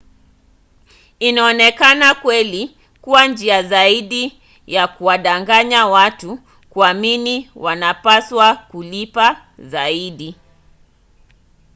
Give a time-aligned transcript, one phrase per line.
[1.19, 6.39] inaonekana kweli kuwa njia zaidi ya kuwadanganya watu
[6.69, 10.35] kuamini wanapaswa kulipa zaidi